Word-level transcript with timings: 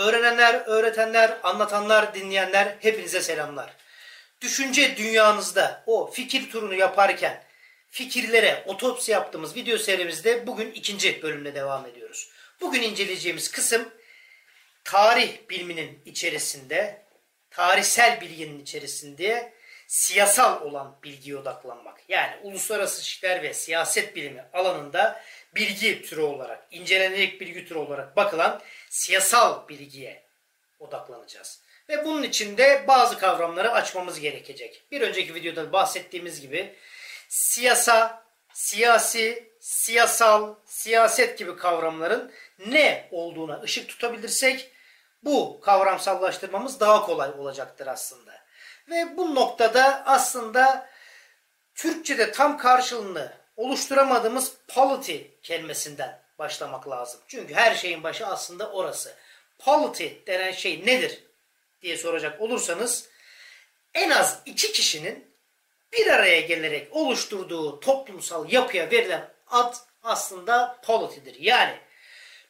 Öğrenenler, 0.00 0.62
öğretenler, 0.66 1.38
anlatanlar, 1.42 2.14
dinleyenler 2.14 2.76
hepinize 2.80 3.20
selamlar. 3.20 3.76
Düşünce 4.40 4.96
dünyanızda 4.96 5.82
o 5.86 6.10
fikir 6.10 6.50
turunu 6.50 6.74
yaparken 6.74 7.44
fikirlere 7.88 8.64
otopsi 8.66 9.12
yaptığımız 9.12 9.56
video 9.56 9.78
serimizde 9.78 10.46
bugün 10.46 10.72
ikinci 10.72 11.22
bölümle 11.22 11.54
devam 11.54 11.86
ediyoruz. 11.86 12.30
Bugün 12.60 12.82
inceleyeceğimiz 12.82 13.50
kısım 13.50 13.88
tarih 14.84 15.48
biliminin 15.50 16.02
içerisinde, 16.06 17.02
tarihsel 17.50 18.20
bilginin 18.20 18.62
içerisinde 18.62 19.52
siyasal 19.86 20.62
olan 20.62 20.96
bilgiye 21.04 21.36
odaklanmak. 21.36 22.00
Yani 22.08 22.36
uluslararası 22.42 23.00
ilişkiler 23.00 23.42
ve 23.42 23.54
siyaset 23.54 24.16
bilimi 24.16 24.44
alanında 24.52 25.22
bilgi 25.54 26.02
türü 26.02 26.20
olarak, 26.20 26.66
incelenerek 26.70 27.40
bilgi 27.40 27.66
türü 27.66 27.78
olarak 27.78 28.16
bakılan 28.16 28.60
siyasal 28.90 29.68
bilgiye 29.68 30.22
odaklanacağız. 30.78 31.60
Ve 31.88 32.04
bunun 32.04 32.22
için 32.22 32.56
de 32.56 32.84
bazı 32.88 33.18
kavramları 33.18 33.72
açmamız 33.72 34.20
gerekecek. 34.20 34.82
Bir 34.90 35.00
önceki 35.00 35.34
videoda 35.34 35.72
bahsettiğimiz 35.72 36.40
gibi 36.40 36.76
siyasa, 37.28 38.24
siyasi, 38.52 39.52
siyasal, 39.60 40.54
siyaset 40.66 41.38
gibi 41.38 41.56
kavramların 41.56 42.32
ne 42.66 43.08
olduğuna 43.10 43.60
ışık 43.60 43.88
tutabilirsek 43.88 44.70
bu 45.24 45.60
kavramsallaştırmamız 45.60 46.80
daha 46.80 47.06
kolay 47.06 47.30
olacaktır 47.30 47.86
aslında. 47.86 48.32
Ve 48.90 49.16
bu 49.16 49.34
noktada 49.34 50.02
aslında 50.06 50.90
Türkçe'de 51.74 52.32
tam 52.32 52.58
karşılığını 52.58 53.32
oluşturamadığımız 53.56 54.52
polity 54.68 55.16
kelimesinden 55.42 56.19
başlamak 56.40 56.88
lazım. 56.88 57.20
Çünkü 57.28 57.54
her 57.54 57.74
şeyin 57.74 58.02
başı 58.02 58.26
aslında 58.26 58.70
orası. 58.70 59.16
Polity 59.58 60.06
denen 60.26 60.52
şey 60.52 60.86
nedir 60.86 61.24
diye 61.82 61.96
soracak 61.96 62.40
olursanız 62.40 63.08
en 63.94 64.10
az 64.10 64.42
iki 64.46 64.72
kişinin 64.72 65.30
bir 65.92 66.06
araya 66.06 66.40
gelerek 66.40 66.96
oluşturduğu 66.96 67.80
toplumsal 67.80 68.52
yapıya 68.52 68.90
verilen 68.90 69.30
ad 69.46 69.74
aslında 70.02 70.80
polity'dir. 70.84 71.36
Yani 71.40 71.76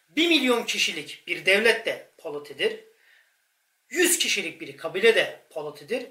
1 0.08 0.28
milyon 0.28 0.64
kişilik 0.64 1.26
bir 1.26 1.46
devlet 1.46 1.86
de 1.86 2.08
polity'dir. 2.18 2.84
100 3.88 4.18
kişilik 4.18 4.60
bir 4.60 4.76
kabile 4.76 5.14
de 5.14 5.42
polity'dir. 5.50 6.06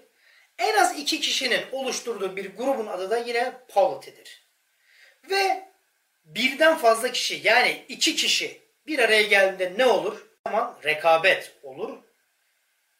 En 0.57 0.77
az 0.77 0.99
iki 0.99 1.19
kişinin 1.19 1.61
oluşturduğu 1.71 2.35
bir 2.35 2.55
grubun 2.55 2.87
adı 2.87 3.09
da 3.09 3.17
yine 3.17 3.53
polity'dir. 3.67 4.47
Ve 5.29 5.68
birden 6.35 6.77
fazla 6.77 7.11
kişi 7.11 7.41
yani 7.43 7.85
iki 7.87 8.15
kişi 8.15 8.61
bir 8.87 8.99
araya 8.99 9.21
geldiğinde 9.21 9.77
ne 9.77 9.85
olur? 9.85 10.25
Zaman 10.47 10.79
rekabet 10.83 11.51
olur, 11.63 11.97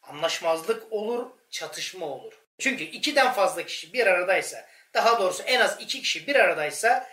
anlaşmazlık 0.02 0.94
olur, 0.94 1.26
çatışma 1.50 2.06
olur. 2.06 2.34
Çünkü 2.60 2.84
ikiden 2.84 3.34
fazla 3.34 3.66
kişi 3.66 3.94
bir 3.94 4.08
aradaysa, 4.08 4.70
daha 4.94 5.20
doğrusu 5.20 5.44
en 5.44 5.60
az 5.60 5.78
iki 5.80 6.02
kişi 6.02 6.28
bir 6.28 6.36
aradaysa 6.36 7.10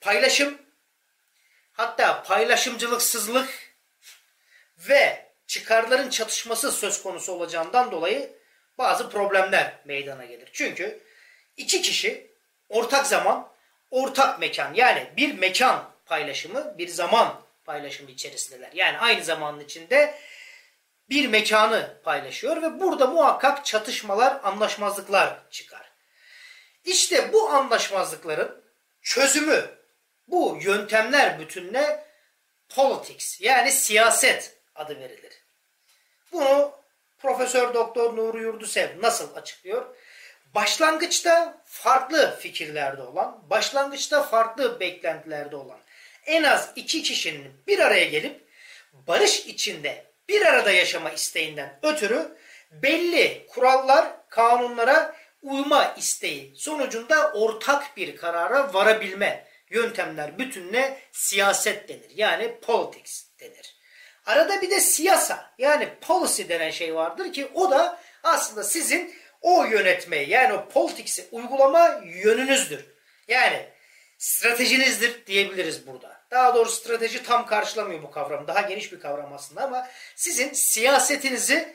paylaşım, 0.00 0.58
hatta 1.72 2.22
paylaşımcılıksızlık 2.22 3.74
ve 4.78 5.28
çıkarların 5.46 6.10
çatışması 6.10 6.72
söz 6.72 7.02
konusu 7.02 7.32
olacağından 7.32 7.90
dolayı 7.90 8.30
bazı 8.78 9.10
problemler 9.10 9.72
meydana 9.84 10.24
gelir. 10.24 10.48
Çünkü 10.52 11.00
iki 11.56 11.82
kişi 11.82 12.30
ortak 12.68 13.06
zaman, 13.06 13.52
ortak 13.90 14.40
mekan 14.40 14.74
yani 14.74 15.10
bir 15.16 15.38
mekan 15.38 15.90
paylaşımı, 16.06 16.78
bir 16.78 16.88
zaman 16.88 17.40
paylaşımı 17.64 18.10
içerisindeler. 18.10 18.70
Yani 18.74 18.98
aynı 18.98 19.24
zamanın 19.24 19.60
içinde 19.60 20.14
bir 21.10 21.28
mekanı 21.28 21.94
paylaşıyor 22.04 22.62
ve 22.62 22.80
burada 22.80 23.06
muhakkak 23.06 23.66
çatışmalar, 23.66 24.40
anlaşmazlıklar 24.42 25.38
çıkar. 25.50 25.90
İşte 26.84 27.32
bu 27.32 27.50
anlaşmazlıkların 27.50 28.62
çözümü, 29.02 29.70
bu 30.28 30.58
yöntemler 30.60 31.40
bütününe 31.40 32.04
politics 32.68 33.40
yani 33.40 33.72
siyaset 33.72 34.56
adı 34.74 35.00
verilir. 35.00 35.42
Bunu 36.32 36.72
Profesör 37.18 37.74
Doktor 37.74 38.16
Nuri 38.16 38.42
Yurdusev 38.42 39.02
nasıl 39.02 39.36
açıklıyor? 39.36 39.96
Başlangıçta 40.54 41.62
farklı 41.64 42.38
fikirlerde 42.40 43.02
olan, 43.02 43.50
başlangıçta 43.50 44.22
farklı 44.22 44.80
beklentilerde 44.80 45.56
olan 45.56 45.78
en 46.26 46.42
az 46.42 46.72
iki 46.76 47.02
kişinin 47.02 47.52
bir 47.66 47.78
araya 47.78 48.04
gelip 48.04 48.48
barış 48.92 49.46
içinde 49.46 50.04
bir 50.28 50.46
arada 50.46 50.70
yaşama 50.70 51.10
isteğinden 51.10 51.78
ötürü 51.82 52.36
belli 52.70 53.46
kurallar, 53.48 54.28
kanunlara 54.28 55.16
uyma 55.42 55.94
isteği 55.98 56.52
sonucunda 56.56 57.32
ortak 57.32 57.96
bir 57.96 58.16
karara 58.16 58.74
varabilme 58.74 59.46
yöntemler 59.70 60.38
bütününe 60.38 60.98
siyaset 61.12 61.88
denir. 61.88 62.10
Yani 62.14 62.60
politics 62.60 63.24
denir. 63.40 63.76
Arada 64.26 64.62
bir 64.62 64.70
de 64.70 64.80
siyasa 64.80 65.50
yani 65.58 65.88
policy 66.00 66.42
denen 66.48 66.70
şey 66.70 66.94
vardır 66.94 67.32
ki 67.32 67.48
o 67.54 67.70
da 67.70 68.00
aslında 68.22 68.64
sizin 68.64 69.14
o 69.40 69.64
yönetmeyi 69.64 70.28
yani 70.30 70.52
o 70.52 70.68
politics'i 70.68 71.28
uygulama 71.32 72.00
yönünüzdür. 72.04 72.84
Yani 73.28 73.68
stratejinizdir 74.18 75.26
diyebiliriz 75.26 75.86
burada. 75.86 76.20
Daha 76.30 76.54
doğrusu 76.54 76.76
strateji 76.76 77.22
tam 77.22 77.46
karşılamıyor 77.46 78.02
bu 78.02 78.10
kavramı. 78.10 78.48
Daha 78.48 78.60
geniş 78.60 78.92
bir 78.92 79.00
kavram 79.00 79.32
aslında 79.32 79.62
ama 79.62 79.88
sizin 80.16 80.52
siyasetinizi 80.52 81.74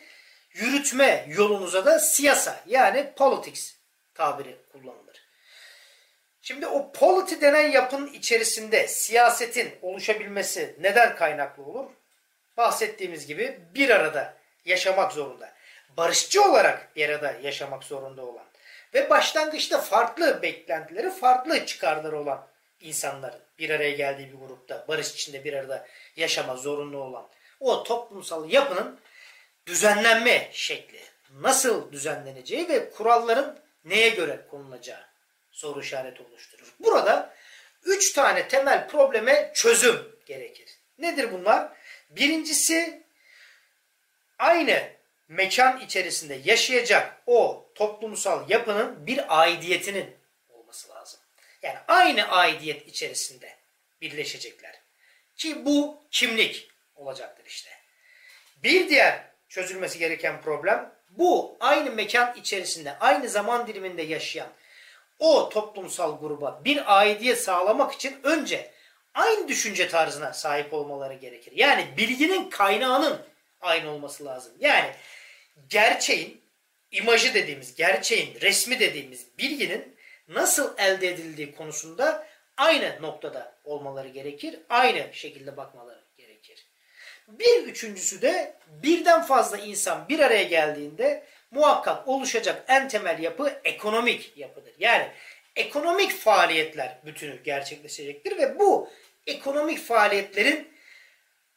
yürütme 0.54 1.26
yolunuza 1.28 1.86
da 1.86 2.00
siyasa 2.00 2.64
yani 2.68 3.14
politics 3.16 3.74
tabiri 4.14 4.58
kullanılır. 4.72 5.24
Şimdi 6.42 6.68
o 6.68 6.92
polity 6.92 7.36
denen 7.42 7.72
yapının 7.72 8.14
içerisinde 8.14 8.88
siyasetin 8.88 9.72
oluşabilmesi 9.82 10.76
neden 10.80 11.16
kaynaklı 11.16 11.64
olur? 11.64 11.92
Bahsettiğimiz 12.58 13.28
gibi 13.28 13.60
bir 13.76 13.90
arada 13.90 14.38
yaşamak 14.66 15.12
zorunda. 15.12 15.54
Barışçı 15.98 16.44
olarak 16.44 16.96
bir 16.96 17.10
arada 17.10 17.32
yaşamak 17.32 17.84
zorunda 17.84 18.26
olan 18.26 18.46
ve 18.94 19.10
başlangıçta 19.10 19.82
farklı 19.82 20.42
beklentileri, 20.42 21.12
farklı 21.12 21.66
çıkarları 21.66 22.20
olan 22.20 22.48
insanların 22.82 23.40
bir 23.60 23.70
araya 23.70 23.92
geldiği 23.92 24.32
bir 24.34 24.38
grupta 24.38 24.86
barış 24.88 25.12
içinde 25.12 25.44
bir 25.44 25.54
arada 25.54 25.88
yaşama 26.16 26.56
zorunlu 26.56 26.98
olan 26.98 27.28
o 27.60 27.84
toplumsal 27.84 28.50
yapının 28.50 29.00
düzenlenme 29.68 30.50
şekli, 30.52 31.00
nasıl 31.32 31.92
düzenleneceği 31.92 32.70
ve 32.70 32.90
kuralların 32.90 33.60
neye 33.86 34.10
göre 34.10 34.48
konulacağı 34.52 35.06
soru 35.52 35.82
işareti 35.82 36.24
oluşturur. 36.24 36.74
Burada 36.80 37.34
üç 37.84 38.14
tane 38.14 38.48
temel 38.48 38.88
probleme 38.88 39.52
çözüm 39.54 40.16
gerekir. 40.26 40.70
Nedir 40.98 41.32
bunlar? 41.32 41.72
Birincisi 42.10 43.04
aynı 44.40 44.94
mekan 45.36 45.80
içerisinde 45.80 46.40
yaşayacak 46.44 47.22
o 47.28 47.66
toplumsal 47.76 48.50
yapının 48.50 49.08
bir 49.08 49.42
aidiyetinin 49.42 50.16
olması 50.50 50.90
lazım. 50.90 51.20
Yani 51.62 51.78
aynı 51.88 52.28
aidiyet 52.28 52.88
içerisinde 52.88 53.56
birleşecekler. 54.02 54.82
Ki 55.38 55.66
bu 55.66 56.04
kimlik 56.12 56.70
olacaktır 56.96 57.46
işte. 57.46 57.70
Bir 58.64 58.90
diğer 58.90 59.24
çözülmesi 59.50 60.00
gereken 60.00 60.42
problem 60.42 60.92
bu 61.10 61.58
aynı 61.60 61.92
mekan 61.92 62.36
içerisinde 62.38 63.00
aynı 63.00 63.30
zaman 63.30 63.68
diliminde 63.68 64.02
yaşayan 64.02 64.50
o 65.20 65.50
toplumsal 65.50 66.20
gruba 66.20 66.62
bir 66.66 67.00
aidiyet 67.00 67.44
sağlamak 67.44 67.94
için 67.94 68.20
önce 68.24 68.72
aynı 69.14 69.48
düşünce 69.48 69.88
tarzına 69.88 70.34
sahip 70.34 70.74
olmaları 70.74 71.14
gerekir. 71.14 71.54
Yani 71.56 71.88
bilginin 71.98 72.50
kaynağının 72.50 73.22
aynı 73.62 73.92
olması 73.92 74.26
lazım. 74.26 74.54
Yani 74.60 74.92
gerçeğin, 75.70 76.42
imajı 76.92 77.34
dediğimiz, 77.34 77.76
gerçeğin, 77.76 78.42
resmi 78.42 78.80
dediğimiz 78.80 79.38
bilginin 79.38 79.96
nasıl 80.28 80.78
elde 80.78 81.08
edildiği 81.08 81.56
konusunda 81.56 82.28
aynı 82.58 83.02
noktada 83.02 83.56
olmaları 83.64 84.08
gerekir. 84.08 84.60
Aynı 84.70 85.14
şekilde 85.14 85.58
bakmaları 85.58 86.04
gerekir. 86.18 86.68
Bir 87.28 87.64
üçüncüsü 87.64 88.22
de 88.22 88.56
birden 88.68 89.22
fazla 89.22 89.58
insan 89.58 90.10
bir 90.10 90.20
araya 90.20 90.44
geldiğinde 90.44 91.24
muhakkak 91.52 92.08
oluşacak 92.08 92.66
en 92.68 92.88
temel 92.88 93.20
yapı 93.20 93.62
ekonomik 93.64 94.38
yapıdır. 94.38 94.74
Yani 94.80 95.08
ekonomik 95.56 96.12
faaliyetler 96.12 96.98
bütünü 97.06 97.44
gerçekleşecektir 97.44 98.38
ve 98.38 98.60
bu 98.60 98.90
ekonomik 99.28 99.80
faaliyetlerin 99.80 100.74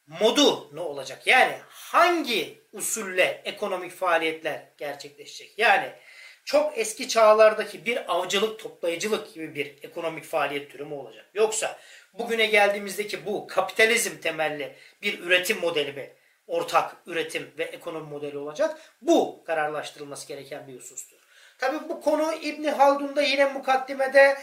modu 0.07 0.75
ne 0.75 0.79
olacak? 0.79 1.27
Yani 1.27 1.53
hangi 1.91 2.61
usulle 2.73 3.41
ekonomik 3.45 3.91
faaliyetler 3.91 4.61
gerçekleşecek? 4.77 5.53
Yani 5.57 5.91
çok 6.45 6.77
eski 6.77 7.07
çağlardaki 7.07 7.85
bir 7.85 8.13
avcılık, 8.13 8.59
toplayıcılık 8.59 9.33
gibi 9.33 9.55
bir 9.55 9.75
ekonomik 9.83 10.23
faaliyet 10.23 10.71
türü 10.71 10.85
mü 10.85 10.93
olacak? 10.93 11.25
Yoksa 11.33 11.79
bugüne 12.13 12.45
geldiğimizdeki 12.45 13.25
bu 13.25 13.47
kapitalizm 13.47 14.17
temelli 14.17 14.75
bir 15.01 15.19
üretim 15.19 15.59
modeli 15.59 15.93
mi 15.93 16.09
ortak 16.47 16.95
üretim 17.05 17.51
ve 17.57 17.63
ekonomi 17.63 18.09
modeli 18.09 18.37
olacak? 18.37 18.79
Bu 19.01 19.43
kararlaştırılması 19.45 20.27
gereken 20.27 20.67
bir 20.67 20.75
husustur. 20.75 21.17
Tabi 21.57 21.89
bu 21.89 22.01
konu 22.01 22.33
İbni 22.33 22.71
Haldun'da 22.71 23.21
yine 23.21 23.45
mukaddimede 23.45 24.37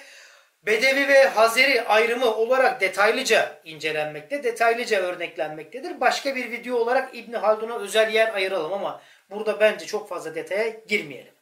Bedevi 0.67 1.09
ve 1.09 1.29
Hazeri 1.29 1.83
ayrımı 1.83 2.35
olarak 2.35 2.81
detaylıca 2.81 3.61
incelenmekte, 3.65 4.45
detaylıca 4.45 5.01
örneklenmektedir. 5.01 6.01
Başka 6.01 6.37
bir 6.37 6.51
video 6.51 6.77
olarak 6.77 7.15
İbni 7.15 7.37
Haldun'a 7.37 7.79
özel 7.79 8.15
yer 8.15 8.35
ayıralım 8.35 8.73
ama 8.73 9.03
burada 9.31 9.61
bence 9.61 9.87
çok 9.87 10.09
fazla 10.09 10.35
detaya 10.35 10.69
girmeyelim. 10.69 11.35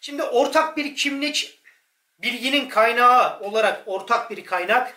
Şimdi 0.00 0.22
ortak 0.22 0.76
bir 0.76 0.96
kimlik, 0.96 1.60
bilginin 2.18 2.68
kaynağı 2.68 3.40
olarak 3.40 3.82
ortak 3.86 4.30
bir 4.30 4.44
kaynak, 4.44 4.96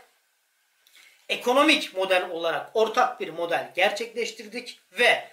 ekonomik 1.29 1.95
model 1.95 2.29
olarak 2.29 2.69
ortak 2.73 3.19
bir 3.19 3.29
model 3.29 3.71
gerçekleştirdik 3.75 4.79
ve 4.91 5.29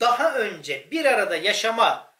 daha 0.00 0.34
önce 0.34 0.90
bir 0.90 1.04
arada 1.04 1.36
yaşama 1.36 2.14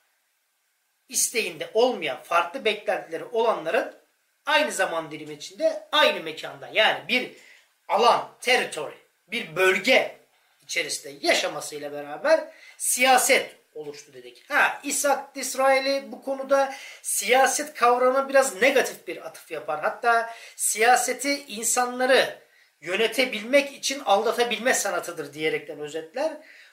isteğinde 1.08 1.70
olmayan 1.74 2.22
farklı 2.22 2.64
beklentileri 2.64 3.24
olanların 3.24 4.03
aynı 4.46 4.72
zaman 4.72 5.10
dilimi 5.10 5.34
içinde 5.34 5.86
aynı 5.92 6.20
mekanda 6.20 6.70
yani 6.72 7.08
bir 7.08 7.32
alan, 7.88 8.28
territory, 8.40 8.96
bir 9.28 9.56
bölge 9.56 10.16
içerisinde 10.62 11.26
yaşamasıyla 11.26 11.92
beraber 11.92 12.44
siyaset 12.78 13.56
oluştu 13.74 14.12
dedik. 14.12 14.50
Ha, 14.50 14.80
İshak 14.82 15.36
İsrail'i 15.36 16.12
bu 16.12 16.22
konuda 16.22 16.74
siyaset 17.02 17.74
kavramına 17.74 18.28
biraz 18.28 18.62
negatif 18.62 19.06
bir 19.06 19.26
atıf 19.26 19.50
yapar. 19.50 19.80
Hatta 19.80 20.34
siyaseti 20.56 21.44
insanları 21.44 22.38
yönetebilmek 22.80 23.72
için 23.72 24.00
aldatabilme 24.00 24.74
sanatıdır 24.74 25.34
diyerekten 25.34 25.80
özetler. 25.80 26.32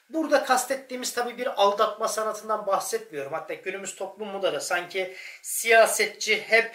Burada 0.10 0.44
kastettiğimiz 0.44 1.14
tabii 1.14 1.38
bir 1.38 1.62
aldatma 1.62 2.08
sanatından 2.08 2.68
bahsetmiyorum. 2.68 3.34
Hatta 3.34 3.54
günümüz 3.54 3.96
toplumunda 3.96 4.54
da 4.54 4.60
sanki 4.60 5.16
siyasetçi 5.42 6.42
hep 6.42 6.72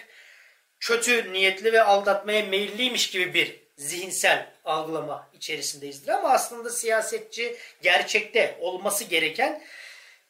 kötü 0.79 1.33
niyetli 1.33 1.73
ve 1.73 1.81
aldatmaya 1.81 2.45
meyilliymiş 2.45 3.09
gibi 3.09 3.33
bir 3.33 3.59
zihinsel 3.77 4.51
algılama 4.65 5.29
içerisindeyizdir. 5.33 6.11
Ama 6.11 6.29
aslında 6.29 6.69
siyasetçi 6.69 7.57
gerçekte 7.81 8.57
olması 8.61 9.03
gereken 9.03 9.63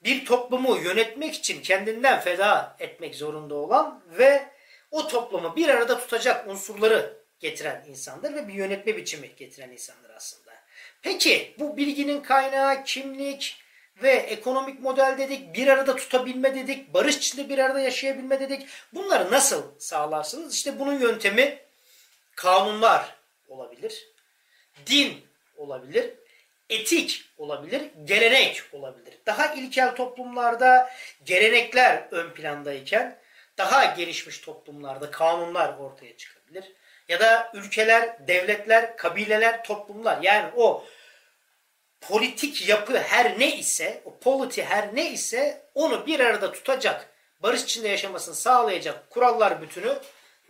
bir 0.03 0.25
toplumu 0.25 0.77
yönetmek 0.77 1.35
için 1.35 1.61
kendinden 1.61 2.19
feda 2.19 2.75
etmek 2.79 3.15
zorunda 3.15 3.55
olan 3.55 4.03
ve 4.17 4.45
o 4.91 5.07
toplumu 5.07 5.55
bir 5.55 5.69
arada 5.69 5.99
tutacak 5.99 6.47
unsurları 6.47 7.17
getiren 7.39 7.85
insandır 7.87 8.33
ve 8.33 8.47
bir 8.47 8.53
yönetme 8.53 8.97
biçimi 8.97 9.35
getiren 9.35 9.69
insandır 9.69 10.09
aslında. 10.09 10.51
Peki 11.01 11.55
bu 11.59 11.77
bilginin 11.77 12.21
kaynağı 12.21 12.83
kimlik 12.83 13.66
ve 14.03 14.11
ekonomik 14.11 14.79
model 14.79 15.15
dedik, 15.17 15.53
bir 15.55 15.67
arada 15.67 15.95
tutabilme 15.95 16.55
dedik, 16.55 16.93
barış 16.93 17.17
içinde 17.17 17.49
bir 17.49 17.57
arada 17.57 17.79
yaşayabilme 17.79 18.39
dedik. 18.39 18.67
Bunları 18.93 19.31
nasıl 19.31 19.79
sağlarsınız? 19.79 20.55
İşte 20.55 20.79
bunun 20.79 20.99
yöntemi 20.99 21.59
kanunlar 22.35 23.15
olabilir, 23.47 24.07
din 24.85 25.25
olabilir, 25.57 26.13
etik 26.69 27.25
olabilir, 27.37 27.81
gelenek 28.03 28.63
olabilir. 28.73 29.17
Daha 29.25 29.53
ilkel 29.53 29.95
toplumlarda 29.95 30.89
gelenekler 31.25 32.07
ön 32.11 32.33
plandayken 32.33 33.19
daha 33.57 33.85
gelişmiş 33.85 34.37
toplumlarda 34.37 35.11
kanunlar 35.11 35.77
ortaya 35.77 36.17
çıkabilir. 36.17 36.73
Ya 37.09 37.19
da 37.19 37.51
ülkeler, 37.53 38.27
devletler, 38.27 38.97
kabileler, 38.97 39.63
toplumlar 39.63 40.21
yani 40.21 40.51
o 40.55 40.85
politik 42.01 42.69
yapı 42.69 42.97
her 42.97 43.39
ne 43.39 43.57
ise, 43.57 44.01
o 44.05 44.17
politi 44.17 44.63
her 44.63 44.95
ne 44.95 45.11
ise 45.11 45.61
onu 45.75 46.05
bir 46.05 46.19
arada 46.19 46.51
tutacak, 46.51 47.09
barış 47.43 47.63
içinde 47.63 47.87
yaşamasını 47.87 48.35
sağlayacak 48.35 49.09
kurallar 49.09 49.61
bütünü 49.61 49.99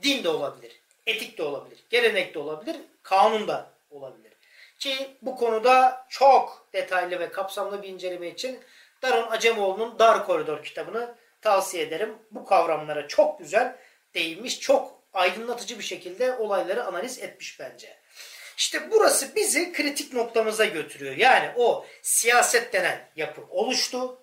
din 0.04 0.24
de 0.24 0.30
olabilir, 0.30 0.82
etik 1.06 1.38
de 1.38 1.44
olabilir, 1.44 1.84
gelenek 1.90 2.34
de 2.34 2.40
olabilir, 2.40 2.78
kanun 3.04 3.48
da 3.48 3.70
olabilir. 3.92 4.34
Ki 4.80 5.10
bu 5.22 5.36
konuda 5.36 6.06
çok 6.10 6.68
detaylı 6.74 7.20
ve 7.20 7.30
kapsamlı 7.30 7.84
bir 7.84 7.88
inceleme 7.88 8.28
için 8.28 8.60
Darun 9.02 9.32
Acemoğlu'nun 9.32 10.00
Dar 10.00 10.26
Koridor 10.26 10.64
kitabını 10.64 11.16
tavsiye 11.42 11.84
ederim. 11.84 12.16
Bu 12.32 12.46
kavramlara 12.46 13.08
çok 13.08 13.40
güzel 13.40 13.76
değinmiş, 14.14 14.60
çok 14.60 15.02
aydınlatıcı 15.14 15.80
bir 15.80 15.84
şekilde 15.84 16.34
olayları 16.34 16.86
analiz 16.86 17.20
etmiş 17.20 17.60
bence. 17.60 17.98
İşte 18.58 18.92
burası 18.92 19.36
bizi 19.36 19.74
kritik 19.74 20.14
noktamıza 20.14 20.66
götürüyor. 20.66 21.16
Yani 21.16 21.52
o 21.56 21.86
siyaset 22.02 22.74
denen 22.74 23.10
yapı 23.16 23.42
oluştu. 23.50 24.22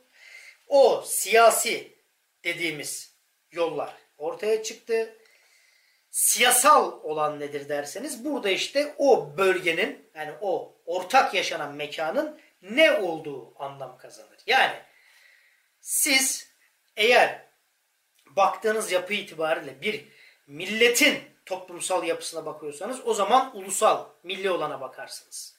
O 0.68 1.04
siyasi 1.06 1.98
dediğimiz 2.44 3.14
yollar 3.52 3.94
ortaya 4.18 4.62
çıktı. 4.62 5.18
Siyasal 6.10 6.92
olan 7.02 7.40
nedir 7.40 7.68
derseniz 7.68 8.24
burada 8.24 8.50
işte 8.50 8.94
o 8.98 9.36
bölgenin 9.36 10.10
yani 10.14 10.32
o 10.40 10.76
ortak 10.86 11.34
yaşanan 11.34 11.74
mekanın 11.74 12.40
ne 12.62 12.92
olduğu 12.92 13.62
anlam 13.62 13.98
kazanır. 13.98 14.38
Yani 14.46 14.76
siz 15.80 16.48
eğer 16.96 17.46
baktığınız 18.26 18.92
yapı 18.92 19.14
itibariyle 19.14 19.80
bir 19.82 20.04
milletin 20.46 21.33
toplumsal 21.46 22.04
yapısına 22.04 22.46
bakıyorsanız 22.46 23.00
o 23.06 23.14
zaman 23.14 23.56
ulusal, 23.56 24.04
milli 24.22 24.50
olana 24.50 24.80
bakarsınız. 24.80 25.54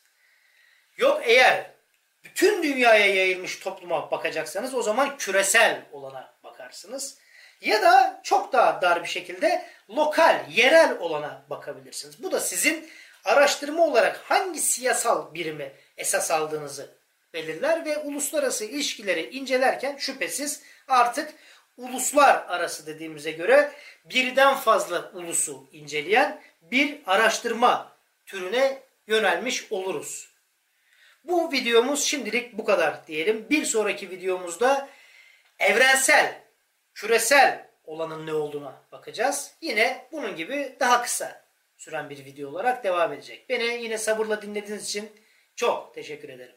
Yok 0.98 1.22
eğer 1.24 1.72
bütün 2.24 2.64
dünyaya 2.64 3.16
yayılmış 3.16 3.60
topluma 3.60 4.12
bakacaksanız 4.12 4.74
o 4.74 4.82
zaman 4.82 5.18
küresel 5.18 5.86
olana 5.92 6.34
bakarsınız. 6.44 7.18
Ya 7.62 7.82
da 7.82 8.20
çok 8.24 8.54
daha 8.54 8.82
dar 8.82 9.04
bir 9.04 9.10
şekilde 9.10 9.66
lokal, 9.90 10.46
yerel 10.52 10.98
olana 11.00 11.46
bakabilirsiniz. 11.50 12.24
Bu 12.24 12.32
da 12.32 12.40
sizin 12.40 12.90
araştırma 13.26 13.86
olarak 13.86 14.18
hangi 14.18 14.60
siyasal 14.60 15.34
birimi 15.34 15.72
esas 15.98 16.32
aldığınızı 16.32 16.96
belirler 17.34 17.86
ve 17.86 17.98
uluslararası 17.98 18.66
ilişkileri 18.66 19.30
incelerken 19.30 19.98
şüphesiz 19.98 20.62
artık 20.88 21.34
uluslar 21.78 22.46
arası 22.48 22.88
dediğimize 22.88 23.32
göre 23.32 23.72
birden 24.06 24.56
fazla 24.56 25.12
ulusu 25.14 25.68
inceleyen 25.72 26.42
bir 26.62 27.00
araştırma 27.06 27.92
türüne 28.26 28.82
yönelmiş 29.08 29.72
oluruz. 29.72 30.30
Bu 31.24 31.52
videomuz 31.52 32.04
şimdilik 32.04 32.58
bu 32.58 32.66
kadar 32.66 33.08
diyelim. 33.08 33.50
Bir 33.50 33.66
sonraki 33.66 34.10
videomuzda 34.10 34.90
evrensel, 35.60 36.42
küresel 36.94 37.70
olanın 37.84 38.28
ne 38.28 38.34
olduğuna 38.34 38.82
bakacağız. 38.92 39.52
Yine 39.62 40.08
bunun 40.12 40.36
gibi 40.36 40.76
daha 40.80 41.02
kısa 41.02 41.46
süren 41.78 42.10
bir 42.10 42.26
video 42.26 42.50
olarak 42.50 42.84
devam 42.84 43.14
edecek. 43.14 43.50
Beni 43.50 43.84
yine 43.84 43.98
sabırla 43.98 44.42
dinlediğiniz 44.42 44.86
için 44.86 45.12
çok 45.56 45.96
teşekkür 45.96 46.30
ederim. 46.30 46.54